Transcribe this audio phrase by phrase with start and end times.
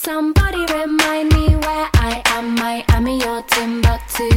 [0.00, 2.54] Somebody remind me where I am.
[2.54, 4.28] my ami your Timbuktu.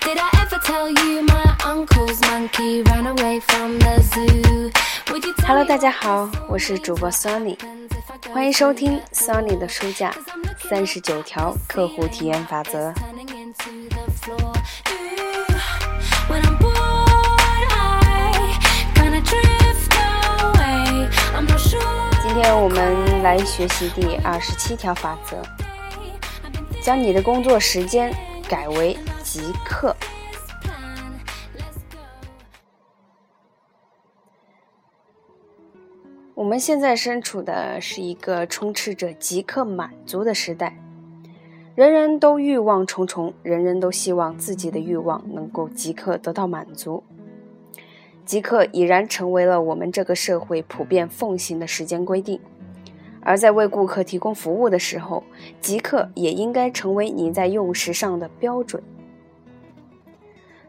[0.00, 4.70] Did I ever tell you my uncle's monkey ran away from the zoo?
[5.10, 7.56] Would you Hello，me 大家好，我是主播 go
[8.32, 10.12] 欢迎收听 Sunny 的书架
[10.68, 12.92] 三十九条客户体验法则。
[12.92, 13.36] I'm.
[21.34, 21.46] I'm.
[22.22, 25.36] 今天我们来学习第二十七条法则，
[26.82, 28.10] 将你的工作时间
[28.48, 29.94] 改为即刻。
[36.34, 40.78] 我们现在身处的是一个充斥着即刻满足的时代，
[41.74, 47.04] 人人都欲望重重，人人都希望自己的欲望能够即刻得到满足。
[48.24, 52.40] 即刻已然成为了我们这个社会普遍奉行的时间规定，
[53.22, 55.22] 而在为顾客提供服务的时候，
[55.60, 58.82] 即刻也应该成为你在用时上的标准。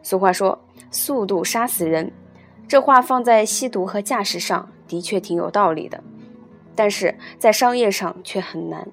[0.02, 0.58] 俗话说
[0.90, 2.12] “速度杀死人”，
[2.68, 6.02] 这话放在吸毒和驾驶上的确挺有道理的，
[6.74, 8.88] 但是在商业上却很难。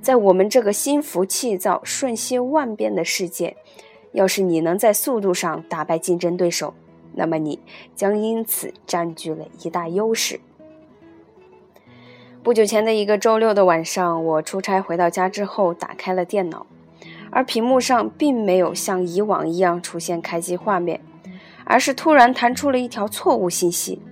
[0.00, 3.56] 在我们这个心浮气躁、瞬息万变的世界，
[4.12, 6.74] 要是你能在速度上打败竞争对手，
[7.14, 7.58] 那么你
[7.94, 10.40] 将因此占据了一大优势。
[12.44, 16.66] 不久前的一个周六的晚上，我出差回到家之后，打开了电脑，
[17.30, 21.00] 而屏幕上并没有像以往一样出现开机画面，
[21.64, 24.02] 而是突然弹出了一条错误信息，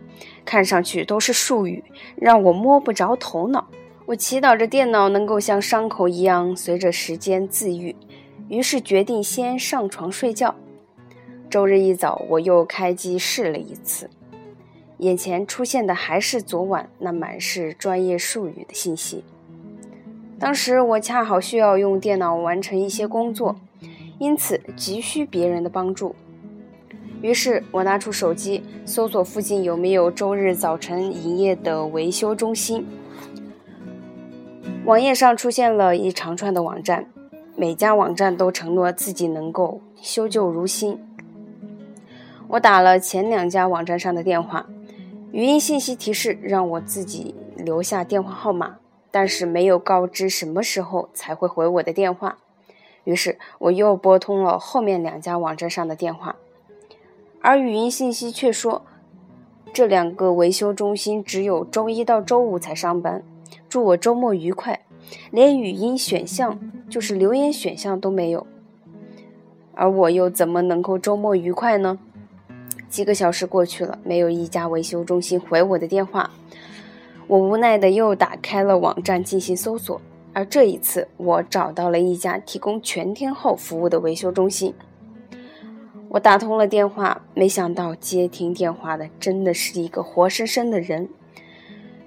[0.47, 1.85] 看上去都是术语，
[2.17, 3.69] 让我摸不着头脑。
[4.07, 7.95] 我祈祷着电脑能够像伤口一样随着时间自愈，
[8.49, 10.55] 于是决定先上床睡觉。
[11.51, 14.09] 周日一早，我又开机试了一次，
[15.03, 19.25] 眼前出现的还是昨晚那满是专业术语的信息。
[20.39, 23.57] 当时我恰好需要用电脑完成一些工作，
[24.21, 26.15] 因此急需别人的帮助。
[27.21, 32.87] 于是我拿出手机，搜索附近有没有周日早晨营业的维修中心。
[34.85, 37.07] 网页上出现了一长串的网站，
[37.57, 40.97] 每家网站都承诺自己能够修旧如新。
[42.47, 44.67] 我打了前两家网站上的电话，
[45.33, 48.77] 语音信息提示让我自己留下电话号码，
[49.11, 52.37] 但是没有告知什么时候才会回我的电话。
[53.05, 56.37] 于是我又拨通了后面两家网站上的电话，
[57.41, 58.85] 而语音信息却说，
[59.73, 63.25] 这两个维修中心只有周一到周五才上班，
[63.71, 64.85] 祝我周末愉快，
[65.31, 66.61] 连语音选项
[66.91, 68.47] 就是留言选项都没有。
[69.73, 71.99] 而我又怎么能够周末愉快呢？
[72.93, 76.31] 几个小时过去了，没有一家维修中心回我的电话。
[77.27, 79.99] 我无奈的又打开了网站进行搜索，
[80.35, 84.75] 而这一次我找到了一家提供全天候服务的维修中心。
[86.11, 91.09] 我打通了电话，没想到接听电话的真的是一个活生生的人。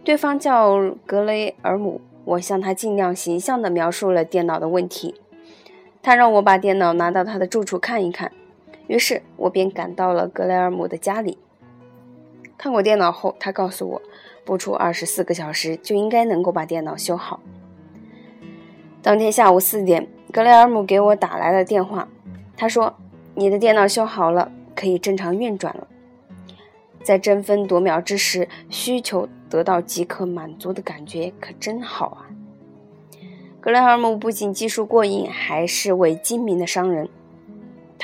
[0.04, 5.16] 对方叫格雷尔姆，我向他尽量形象地描述了电脑的问题。
[6.04, 8.32] 他让我把电脑拿到他的住处看一看。
[8.88, 11.38] 于是我便赶到了格雷尔姆的家里。
[12.58, 14.02] 看过电脑后，他告诉我，
[14.46, 17.40] 不出二十四个小时就应该能够把电脑修好。
[19.02, 22.08] 当天下午四点，格雷尔姆给我打来了电话，
[22.56, 22.96] 他说
[23.36, 25.88] ：“你的电脑修好了，可以正常运转了。”
[27.04, 32.26] 在争分夺秒之时，需求得到即刻满足的感觉可真好啊！
[33.60, 37.08] 格雷尔姆不仅技术过硬，还是位精明的商人。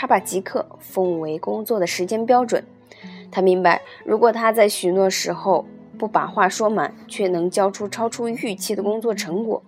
[0.01, 2.63] 他把即刻奉为工作的时间标准。
[3.29, 5.63] 他明白，如果他在许诺时候
[5.95, 9.61] 不把话说满，却能交出超出预期的工作成果，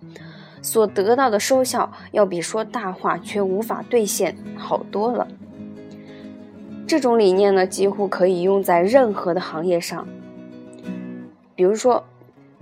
[0.60, 5.28] 所得到的收效要比说大话却无法兑现好多了。
[6.84, 10.04] 这种理念呢，几乎可以用在任何的行业上。
[11.54, 12.02] 比如说，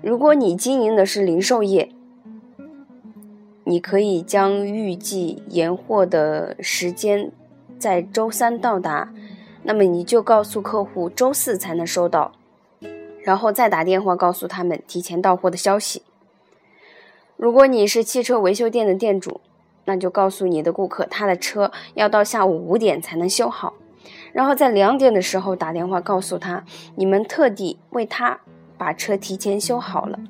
[0.03, 1.89] 如果你经营的是零售业，
[3.65, 7.33] 你可以将预计延货的时间
[7.83, 9.13] 在周三到达，
[9.65, 12.31] 那么你就告诉客户周四才能收到，
[13.25, 16.03] 然后再打电话告诉他们提前到货的消息。
[17.37, 19.41] 如果你是汽车维修店的店主，
[19.87, 23.75] 那就告诉你的顾客他的车要到下午五点才能修好，
[24.33, 26.65] 然后在两点的时候打电话告诉他，
[26.95, 28.39] 你们特地为他
[28.79, 30.21] 把车提前修好了。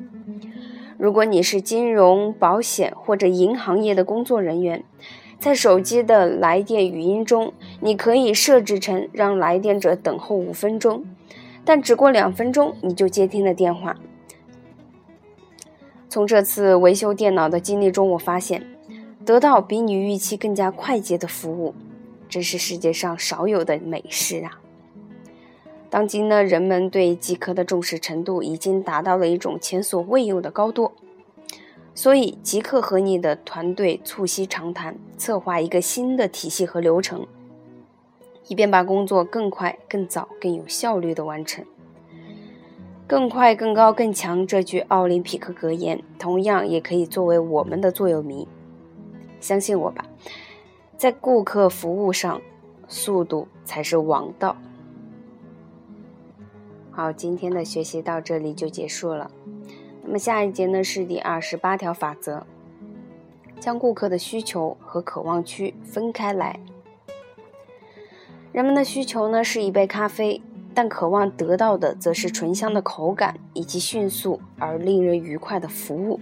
[0.96, 4.82] 如果你是金融、保险或者银行业的工作人员，
[5.42, 11.04] 在手机的来电语音中，你可以设置成让来电者等候五分钟，
[11.64, 13.96] 但只过两分钟你就接听了电话。
[16.08, 18.64] 从这次维修电脑的经历中，我发现，
[19.26, 21.74] 得到比你预期更加快捷的服务，
[22.28, 24.60] 真是世界上少有的美事啊！
[25.90, 30.92] 当今呢，人们对极客的重视程度已经达到了一种前所未有的高度，
[31.94, 37.26] 所以即刻和你的团队促膝长谈，策划一个新的体系和流程，
[38.48, 41.64] 以便把工作更快、更早、更有效率的完成。
[43.06, 48.46] 更快、更高、更强这句奥林匹克格言，同样也可以作为我们的座右铭。
[49.38, 50.06] 相信我吧，
[50.96, 52.40] 在顾客服务上，
[52.88, 54.56] 速度才是王道。
[56.90, 59.30] 好，今天的学习到这里就结束了。
[60.04, 62.44] 那么下一节呢是第二十八条法则，
[63.60, 66.58] 将顾客的需求和渴望区分开来。
[68.52, 70.42] 人们的需求呢是一杯咖啡，
[70.74, 76.20] 但渴望得到的则是醇香的口感以及迅速而令人愉快的服务。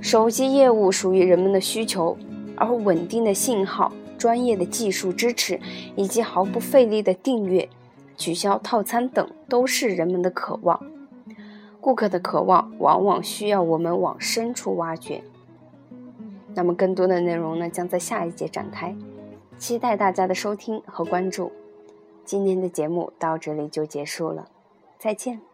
[0.00, 2.16] 手机业务属于人们的需求，
[2.56, 5.58] 而稳定的信号、专业的技术支持
[5.96, 7.68] 以及毫不费力的订阅。
[8.16, 10.80] 取消套餐等都是人们的渴望，
[11.80, 15.22] 顾客的渴望往往需要我们往深处挖掘。
[16.54, 18.96] 那么更多的内容呢，将在下一节展开，
[19.58, 21.52] 期待大家的收听和关注。
[22.24, 24.48] 今天的节目到这里就结束了，
[24.98, 25.47] 再见。